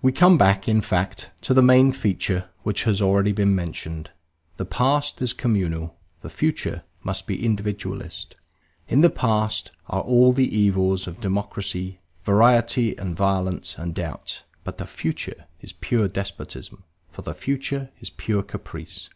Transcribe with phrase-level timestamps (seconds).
[0.00, 4.08] We come back, in fact, to the main feature which has already been mentioned.
[4.56, 8.36] The past is communal: the future must be individualist.
[8.88, 14.78] In the past are all the evils of democracy, variety and violence and doubt, but
[14.78, 19.10] the future is pure despotism, for the future is pure caprice.